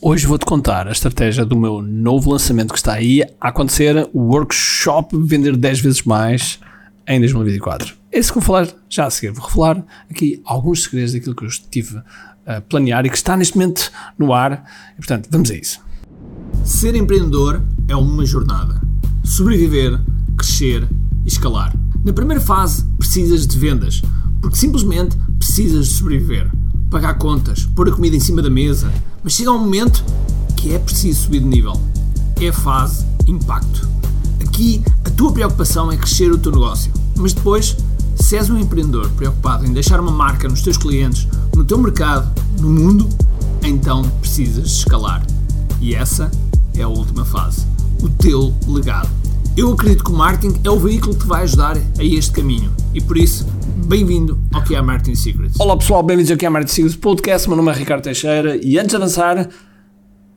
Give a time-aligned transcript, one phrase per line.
[0.00, 4.32] Hoje vou-te contar a estratégia do meu novo lançamento que está aí a acontecer, o
[4.32, 6.60] Workshop Vender 10 vezes mais
[7.04, 7.96] em 2024.
[8.12, 9.32] É isso que vou falar já a seguir.
[9.32, 12.00] Vou revelar aqui alguns segredos daquilo que eu estive
[12.46, 14.64] a planear e que está neste momento no ar.
[14.92, 15.80] E, portanto, vamos a isso.
[16.64, 18.80] Ser empreendedor é uma jornada.
[19.24, 19.98] Sobreviver,
[20.36, 20.88] crescer
[21.24, 21.74] e escalar.
[22.04, 24.00] Na primeira fase, precisas de vendas,
[24.40, 26.48] porque simplesmente precisas de sobreviver
[26.90, 28.90] pagar contas, pôr a comida em cima da mesa,
[29.28, 30.02] mas chega um momento
[30.56, 31.78] que é preciso subir de nível.
[32.40, 33.86] É a fase impacto.
[34.40, 37.76] Aqui a tua preocupação é crescer o teu negócio, mas depois,
[38.14, 42.26] se és um empreendedor preocupado em deixar uma marca nos teus clientes, no teu mercado,
[42.58, 43.06] no mundo,
[43.62, 45.22] então precisas escalar.
[45.78, 46.30] E essa
[46.74, 47.66] é a última fase,
[48.02, 49.10] o teu legado.
[49.54, 52.72] Eu acredito que o marketing é o veículo que te vai ajudar a este caminho
[52.94, 53.44] e por isso
[53.88, 55.58] Bem-vindo ao que é Marketing Secrets.
[55.58, 57.48] Olá pessoal, bem-vindos ao que é Marketing Secrets Podcast.
[57.48, 59.48] Meu nome é Ricardo Teixeira e antes de avançar,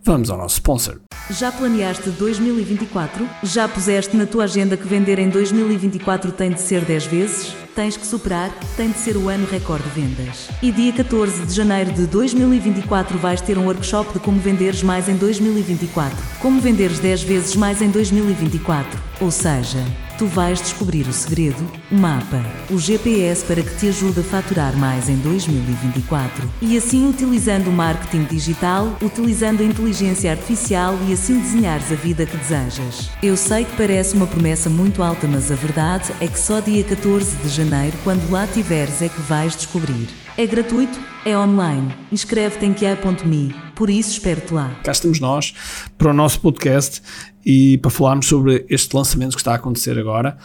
[0.06, 1.02] vamos ao nosso sponsor.
[1.30, 3.28] Já planeaste 2024?
[3.44, 7.54] Já puseste na tua agenda que vender em 2024 tem de ser 10 vezes?
[7.76, 10.50] Tens que superar, tem de ser o ano recorde de vendas.
[10.62, 15.08] E dia 14 de janeiro de 2024 vais ter um workshop de como venderes mais
[15.08, 16.18] em 2024.
[16.42, 19.00] Como venderes 10 vezes mais em 2024.
[19.22, 19.80] Ou seja,
[20.22, 24.78] tu vais descobrir o segredo, o mapa, o GPS para que te ajude a faturar
[24.78, 26.48] mais em 2024.
[26.62, 32.26] E assim, utilizando o marketing digital, utilizando a inteligência artificial e assim desenhares a vida
[32.28, 33.10] que desejas.
[33.24, 36.84] Eu sei que parece uma promessa muito alta, mas a verdade é que só dia
[36.84, 37.61] 14 de janeiro,
[38.04, 40.08] quando lá tiveres, é que vais descobrir.
[40.38, 41.94] É gratuito, é online.
[42.12, 43.54] Inscreve-te em QA.me.
[43.76, 44.72] Por isso, espero-te lá.
[44.84, 45.54] Cá estamos nós
[45.98, 47.02] para o nosso podcast
[47.46, 50.38] e para falarmos sobre este lançamento que está a acontecer agora.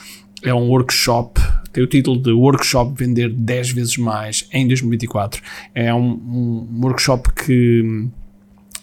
[0.42, 1.40] É um workshop,
[1.72, 5.42] tem o título de Workshop Vender 10 vezes mais em 2024.
[5.74, 8.08] É um, um workshop que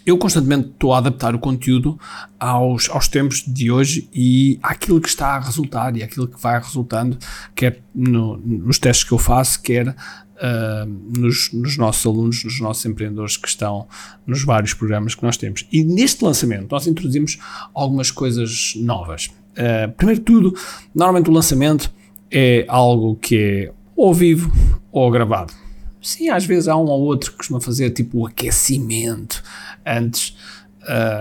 [0.06, 2.00] eu constantemente estou a adaptar o conteúdo
[2.40, 6.60] aos, aos tempos de hoje e àquilo que está a resultar e àquilo que vai
[6.60, 7.18] resultando,
[7.56, 12.86] quer no, nos testes que eu faço, quer uh, nos, nos, nossos alunos, nos nossos
[12.86, 13.88] empreendedores que estão
[14.28, 15.66] nos vários programas que nós temos.
[15.72, 17.40] E neste lançamento nós introduzimos
[17.74, 19.28] algumas coisas novas.
[19.52, 20.54] Uh, primeiro de tudo,
[20.94, 21.92] normalmente o lançamento
[22.30, 24.52] é algo que é ou vivo
[24.92, 25.63] ou gravado.
[26.04, 29.42] Sim, às vezes há um ou outro que costuma fazer tipo o aquecimento
[29.86, 30.36] antes,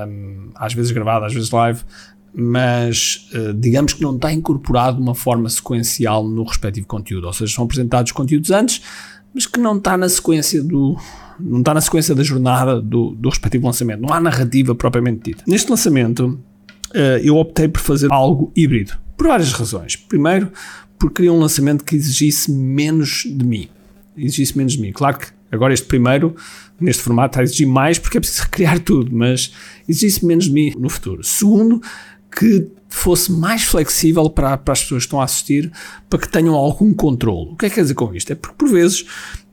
[0.08, 1.80] um, às vezes gravado, às vezes live,
[2.34, 7.32] mas uh, digamos que não está incorporado de uma forma sequencial no respectivo conteúdo, ou
[7.32, 8.82] seja, são apresentados conteúdos antes,
[9.32, 10.96] mas que não está na sequência do
[11.38, 15.44] não está na sequência da jornada do, do respectivo lançamento, não há narrativa propriamente dita.
[15.46, 16.38] Neste lançamento
[16.94, 19.96] uh, eu optei por fazer algo híbrido, por várias razões.
[19.96, 20.52] Primeiro,
[20.98, 23.68] porque queria um lançamento que exigisse menos de mim,
[24.16, 24.92] exigisse menos de mim.
[24.92, 26.34] Claro que agora este primeiro,
[26.80, 29.52] neste formato, está a exigir mais porque é preciso recriar tudo, mas
[29.88, 31.22] exigisse menos de mim no futuro.
[31.22, 31.80] Segundo,
[32.36, 35.70] que fosse mais flexível para, para as pessoas que estão a assistir,
[36.08, 37.50] para que tenham algum controle.
[37.52, 38.32] O que é que quer dizer com isto?
[38.32, 39.04] É porque, por vezes,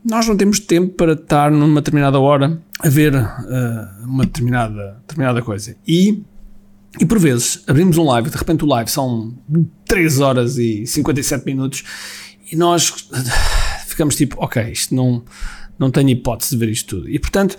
[0.04, 5.42] nós não temos tempo para estar numa determinada hora a ver uh, uma determinada, determinada
[5.42, 5.76] coisa.
[5.86, 6.22] E,
[6.98, 9.34] e, por vezes, abrimos um live, de repente o live são
[9.86, 11.84] 3 horas e 57 minutos,
[12.50, 13.08] e nós
[14.00, 15.22] ficamos tipo, ok, isto não,
[15.78, 17.10] não tenho hipótese de ver isto tudo.
[17.10, 17.56] E, portanto,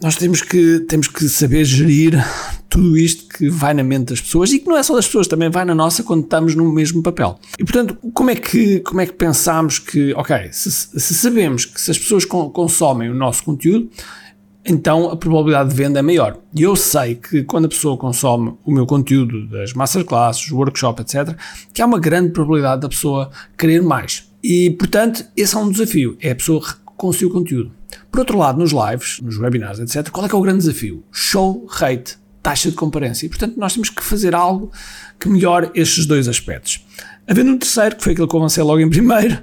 [0.00, 2.14] nós temos que, temos que saber gerir
[2.68, 5.26] tudo isto que vai na mente das pessoas e que não é só das pessoas,
[5.26, 7.40] também vai na nossa quando estamos no mesmo papel.
[7.58, 11.80] E portanto, como é que, como é que pensamos que, ok, se, se sabemos que
[11.80, 13.90] se as pessoas consomem o nosso conteúdo,
[14.64, 16.38] então a probabilidade de venda é maior.
[16.54, 21.36] E eu sei que quando a pessoa consome o meu conteúdo das masterclasses, workshop, etc.,
[21.72, 24.27] que há uma grande probabilidade da pessoa querer mais.
[24.50, 26.64] E portanto, esse é um desafio, é a pessoa
[26.96, 27.70] conseguir o conteúdo.
[28.10, 31.04] Por outro lado, nos lives, nos webinars, etc., qual é que é o grande desafio?
[31.12, 33.26] Show rate, taxa de comparência.
[33.26, 34.72] E, portanto, nós temos que fazer algo
[35.20, 36.82] que melhore estes dois aspectos.
[37.26, 39.36] Havendo um terceiro, que foi aquilo que eu avancei logo em primeiro,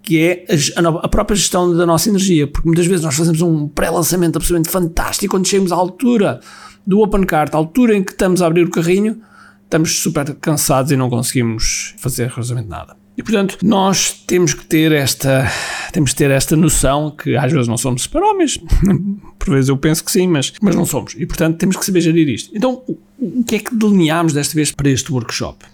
[0.00, 3.66] que é a, a, própria gestão da nossa energia, porque muitas vezes nós fazemos um
[3.66, 6.38] pré-lançamento absolutamente fantástico, quando chegamos à altura
[6.86, 9.20] do open cart, à altura em que estamos a abrir o carrinho,
[9.64, 13.02] estamos super cansados e não conseguimos fazer rigorosamente nada.
[13.16, 15.50] E portanto, nós temos que ter esta,
[15.92, 18.58] temos que ter esta noção que às vezes não somos super-homens,
[19.38, 21.14] por vezes eu penso que sim, mas, mas não somos.
[21.16, 22.50] E portanto, temos que saber gerir isto.
[22.54, 22.82] Então,
[23.18, 25.64] o que é que delineámos desta vez para este workshop?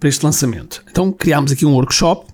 [0.00, 0.82] Para este lançamento?
[0.90, 2.26] Então, criámos aqui um workshop,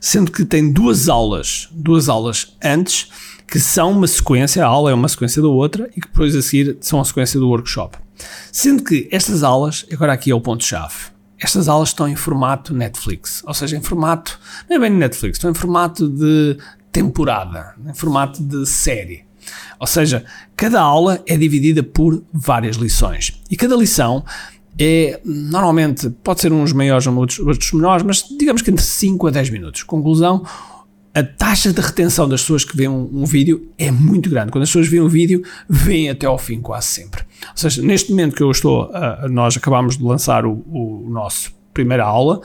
[0.00, 3.08] sendo que tem duas aulas, duas aulas antes,
[3.46, 6.42] que são uma sequência, a aula é uma sequência da outra, e que depois a
[6.42, 7.98] seguir são a sequência do workshop.
[8.52, 11.10] Sendo que estas aulas, agora aqui é o ponto-chave,
[11.40, 14.38] estas aulas estão em formato Netflix, ou seja, em formato,
[14.68, 16.58] não é bem Netflix, estão em formato de
[16.92, 19.24] temporada, em formato de série.
[19.78, 23.40] Ou seja, cada aula é dividida por várias lições.
[23.50, 24.24] E cada lição
[24.78, 29.26] é, normalmente, pode ser uns maiores ou outros, outros menores, mas digamos que entre 5
[29.26, 29.82] a 10 minutos.
[29.82, 30.44] Conclusão,
[31.14, 34.52] a taxa de retenção das pessoas que veem um, um, vídeo é muito grande.
[34.52, 37.24] Quando as pessoas veem um vídeo, veem até ao fim quase sempre.
[37.48, 41.52] Ou seja, neste momento que eu estou, uh, nós acabamos de lançar o, o, nosso
[41.72, 42.40] primeira aula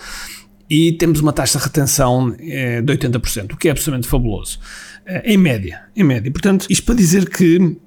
[0.69, 4.59] e temos uma taxa de retenção uh, de 80%, o que é absolutamente fabuloso.
[5.07, 6.31] Uh, em média, em média.
[6.31, 7.77] Portanto, isto para dizer que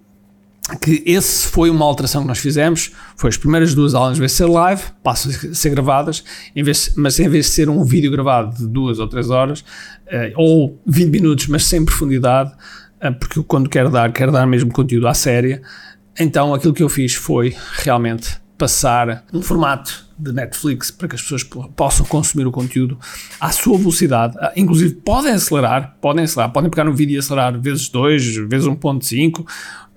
[0.83, 4.33] que esse foi uma alteração que nós fizemos, foi as primeiras duas aulas, em vez
[4.33, 6.23] de ser live, passam a ser gravadas,
[6.55, 9.61] em vez, mas em vez de ser um vídeo gravado de duas ou três horas,
[9.61, 12.53] uh, ou 20 minutos, mas sem profundidade,
[13.21, 15.63] porque quando quero dar, quero dar mesmo conteúdo à séria,
[16.19, 21.23] então aquilo que eu fiz foi realmente passar um formato de Netflix para que as
[21.23, 21.45] pessoas
[21.77, 22.99] possam consumir o conteúdo
[23.41, 24.37] à sua velocidade.
[24.41, 28.67] Ah, inclusive, podem acelerar, podem acelerar, podem pegar um vídeo e acelerar vezes 2, vezes
[28.67, 29.88] 1.5, ah,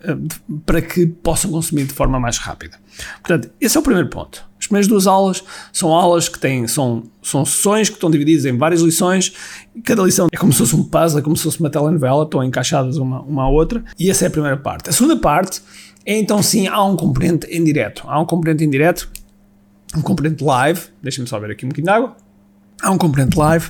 [0.65, 2.77] para que possam consumir de forma mais rápida.
[3.21, 4.43] Portanto, esse é o primeiro ponto.
[4.59, 5.43] As primeiras duas aulas
[5.73, 9.33] são aulas que têm, são, são sessões que estão divididas em várias lições,
[9.83, 12.43] cada lição é como se fosse um puzzle, é como se fosse uma telenovela, estão
[12.43, 14.89] encaixadas uma, uma à outra, e essa é a primeira parte.
[14.89, 15.61] A segunda parte
[16.05, 18.03] é então sim, há um componente em direto.
[18.05, 19.09] Há um componente em direto
[19.95, 22.15] um componente live, deixem-me só ver aqui um bocadinho de água,
[22.81, 23.69] há um componente live,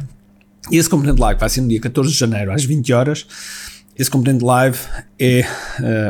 [0.70, 3.28] e esse componente live vai ser no dia 14 de janeiro às 20 horas,
[4.02, 4.80] esse componente live
[5.20, 5.42] é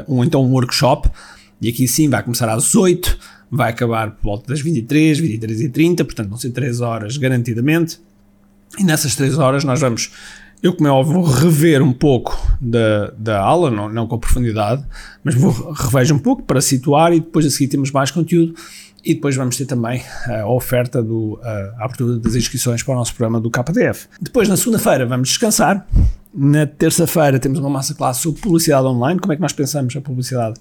[0.07, 1.09] uh, um, então um workshop,
[1.61, 3.17] e aqui sim vai começar às 8,
[3.51, 7.99] vai acabar por volta das 23, 23 e 30, portanto vão ser 3 horas garantidamente,
[8.79, 10.11] e nessas 3 horas nós vamos
[10.63, 14.85] eu, como é óbvio, vou rever um pouco da, da aula, não, não com profundidade,
[15.23, 18.53] mas vou revejo um pouco para situar e depois a seguir temos mais conteúdo
[19.03, 23.15] e depois vamos ter também a oferta do a abertura das inscrições para o nosso
[23.15, 24.07] programa do KDF.
[24.21, 25.87] Depois, na segunda-feira, vamos descansar.
[26.33, 30.01] Na terça-feira, temos uma massa classe sobre publicidade online, como é que nós pensamos a
[30.01, 30.59] publicidade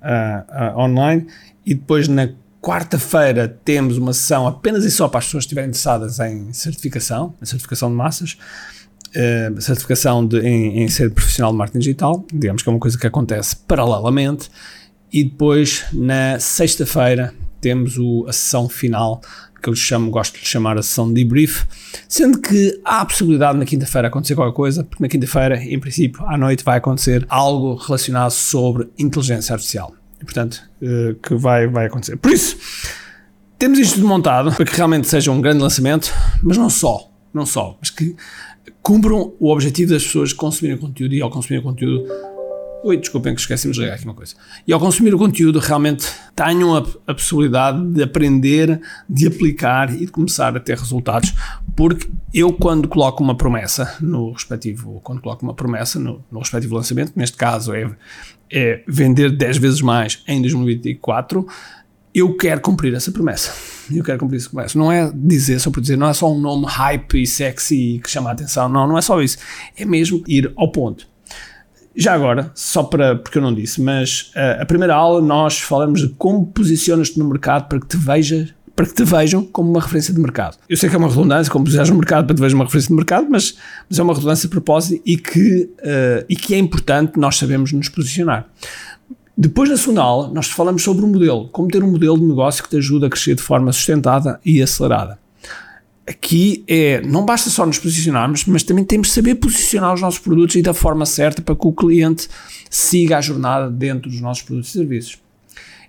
[0.00, 1.26] uh, uh, online.
[1.66, 2.30] E depois, na
[2.60, 7.34] quarta-feira, temos uma sessão apenas e só para as pessoas que estiverem interessadas em certificação,
[7.42, 8.38] em certificação de massas.
[9.14, 12.96] Uh, certificação de, em, em ser profissional de marketing digital, digamos que é uma coisa
[12.96, 14.48] que acontece paralelamente,
[15.12, 19.22] e depois na sexta-feira temos o, a sessão final,
[19.62, 21.64] que eu chamo, gosto de chamar a sessão de debrief,
[22.08, 26.22] sendo que há a possibilidade na quinta-feira acontecer qualquer coisa, porque na quinta-feira, em princípio,
[26.26, 29.94] à noite vai acontecer algo relacionado sobre inteligência artificial.
[30.20, 32.16] E, portanto, uh, que vai, vai acontecer.
[32.16, 32.56] Por isso,
[33.58, 36.12] temos isto montado para que realmente seja um grande lançamento,
[36.42, 38.16] mas não só, não só, mas que
[38.82, 42.04] cumpram o objetivo das pessoas consumirem conteúdo e ao consumir conteúdo
[42.84, 44.34] Oi, desculpem que esqueci-me de ligar aqui uma coisa.
[44.66, 50.00] E ao consumir o conteúdo, realmente tenham a, a, possibilidade de aprender, de aplicar e
[50.00, 51.32] de começar a ter resultados.
[51.76, 56.74] Porque eu, quando coloco uma promessa no respectivo, quando coloco uma promessa no, no respectivo
[56.74, 57.88] lançamento, neste caso é,
[58.50, 61.46] é vender 10 vezes mais em 2024,
[62.12, 63.52] eu quero cumprir essa promessa.
[63.94, 64.76] Eu quero cumprir essa promessa.
[64.76, 68.10] Não é dizer só por dizer, não é só um nome hype e sexy que
[68.10, 68.68] chama a atenção.
[68.68, 69.38] Não, não é só isso.
[69.76, 71.11] É mesmo ir ao ponto.
[71.94, 76.00] Já agora, só para, porque eu não disse, mas uh, a primeira aula nós falamos
[76.00, 77.98] de como posicionas-te no mercado para que te
[78.74, 80.56] para que te vejam como uma referência de mercado.
[80.66, 82.88] Eu sei que é uma redundância, como posicionas no mercado para te vejam uma referência
[82.88, 83.54] de mercado, mas,
[83.88, 87.72] mas é uma redundância de propósito e que, uh, e que é importante nós sabemos
[87.72, 88.46] nos posicionar.
[89.36, 92.24] Depois na segunda aula, nós falamos sobre o um modelo, como ter um modelo de
[92.24, 95.21] negócio que te ajuda a crescer de forma sustentada e acelerada
[96.06, 100.18] aqui é, não basta só nos posicionarmos, mas também temos de saber posicionar os nossos
[100.18, 102.28] produtos e da forma certa para que o cliente
[102.68, 105.18] siga a jornada dentro dos nossos produtos e serviços.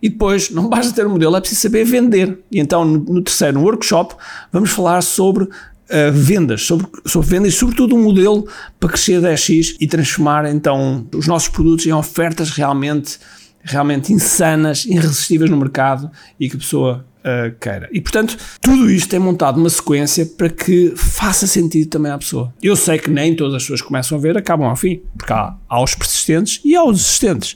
[0.01, 2.37] E depois, não basta ter um modelo, é preciso saber vender.
[2.51, 4.15] E então, no, terceiro no workshop,
[4.51, 8.45] vamos falar sobre uh, vendas, sobre, sobre vendas e, sobretudo, um modelo
[8.79, 13.17] para crescer 10x e transformar, então, os nossos produtos em ofertas realmente,
[13.63, 17.89] realmente insanas, irresistíveis no mercado e que a pessoa uh, queira.
[17.91, 22.53] E portanto, tudo isto é montado numa sequência para que faça sentido também à pessoa.
[22.61, 25.31] Eu sei que nem todas as pessoas que começam a ver acabam ao fim, porque
[25.31, 27.55] há, há os persistentes e há os existentes.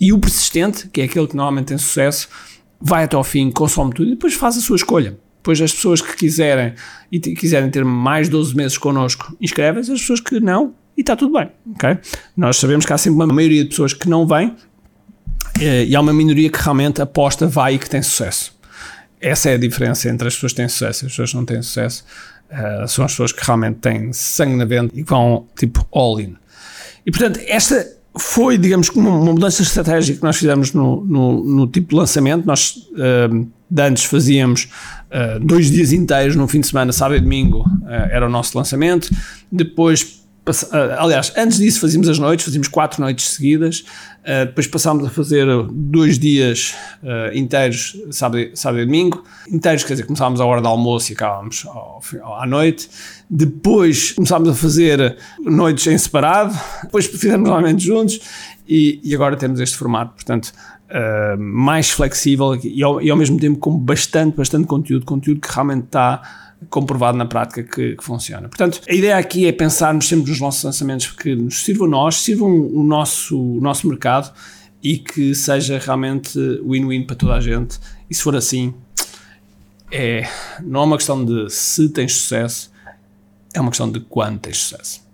[0.00, 2.28] E o persistente, que é aquele que normalmente tem sucesso,
[2.80, 5.18] vai até ao fim, consome tudo e depois faz a sua escolha.
[5.38, 6.74] Depois as pessoas que quiserem
[7.10, 11.32] e quiserem ter mais 12 meses connosco, inscrevem-se, as pessoas que não, e está tudo
[11.32, 11.96] bem, ok?
[12.36, 14.54] Nós sabemos que há sempre uma maioria de pessoas que não vêm
[15.60, 18.57] eh, e há uma minoria que realmente aposta, vai e que tem sucesso
[19.20, 21.44] essa é a diferença entre as pessoas que têm sucesso e as pessoas que não
[21.44, 22.04] têm sucesso.
[22.50, 26.34] Uh, são as pessoas que realmente têm sangue na venda e vão tipo all in.
[27.04, 27.86] E portanto, esta
[28.18, 32.46] foi, digamos, uma, uma mudança estratégica que nós fizemos no, no, no tipo de lançamento.
[32.46, 33.48] Nós uh,
[33.78, 34.68] antes fazíamos
[35.10, 37.64] uh, dois dias inteiros, no fim de semana, sábado e domingo,
[38.10, 39.10] era o nosso lançamento.
[39.52, 40.17] Depois
[40.98, 43.80] aliás, antes disso fazíamos as noites, fazíamos quatro noites seguidas,
[44.20, 49.94] uh, depois passámos a fazer dois dias uh, inteiros, sábado, sábado e domingo, inteiros, quer
[49.94, 52.00] dizer, começávamos à hora do almoço e acabávamos ao,
[52.40, 52.88] à noite,
[53.28, 58.20] depois começámos a fazer noites em separado, depois fizemos novamente juntos
[58.66, 60.52] e, e agora temos este formato, portanto,
[60.88, 65.52] Uh, mais flexível e ao, e ao, mesmo tempo com bastante, bastante conteúdo, conteúdo que
[65.52, 68.48] realmente está comprovado na prática que, que, funciona.
[68.48, 72.16] Portanto, a ideia aqui é pensarmos sempre nos nossos lançamentos que nos sirvam a nós,
[72.16, 74.32] sirvam o nosso, o nosso mercado
[74.82, 77.78] e que seja realmente win-win para toda a gente.
[78.10, 78.74] E se for assim,
[79.90, 80.28] é,
[80.62, 82.70] não é uma questão de se tens sucesso,
[83.54, 85.06] é uma questão de quando tens sucesso.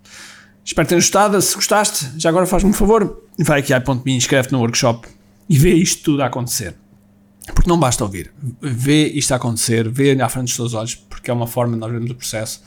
[0.63, 1.39] Espero que tenhas gostado.
[1.41, 5.07] Se gostaste, já agora faz-me um favor, vai aqui a ponto.me, inscreve-te no workshop
[5.47, 6.75] e vê isto tudo a acontecer.
[7.53, 11.29] Porque não basta ouvir, vê isto a acontecer, vê à frente dos teus olhos, porque
[11.29, 12.61] é uma forma de nós vermos o processo.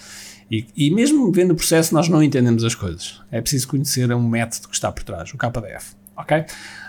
[0.50, 3.20] E, e, mesmo vendo o processo, nós não entendemos as coisas.
[3.30, 5.94] É preciso conhecer um método que está por trás, o KDF.
[6.16, 6.44] Ok?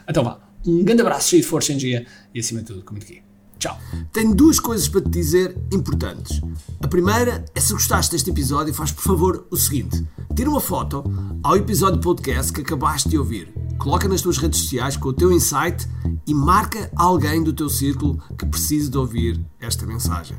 [0.07, 0.39] Então vá.
[0.65, 3.28] Um grande abraço, cheio de força, energia e acima de tudo, comente aqui.
[3.59, 3.77] Tchau.
[4.13, 6.41] Tenho duas coisas para te dizer importantes.
[6.81, 11.03] A primeira é se gostaste deste episódio, faz por favor o seguinte: tira uma foto
[11.43, 15.29] ao episódio podcast que acabaste de ouvir, coloca nas tuas redes sociais com o teu
[15.29, 15.85] insight
[16.25, 20.37] e marca alguém do teu círculo que precise de ouvir esta mensagem.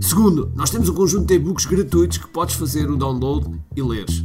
[0.00, 4.24] Segundo, nós temos um conjunto de e-books gratuitos que podes fazer o download e leres.